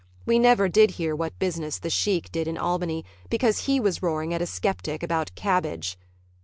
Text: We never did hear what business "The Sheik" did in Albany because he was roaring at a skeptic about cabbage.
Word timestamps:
We 0.25 0.39
never 0.39 0.67
did 0.67 0.89
hear 0.97 1.15
what 1.15 1.37
business 1.37 1.77
"The 1.77 1.91
Sheik" 1.91 2.31
did 2.31 2.47
in 2.47 2.57
Albany 2.57 3.05
because 3.29 3.65
he 3.65 3.79
was 3.79 4.01
roaring 4.01 4.33
at 4.33 4.41
a 4.41 4.47
skeptic 4.47 5.03
about 5.03 5.29
cabbage. 5.35 5.95